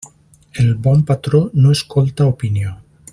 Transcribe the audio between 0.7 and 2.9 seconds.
bon patró no escolta opinió.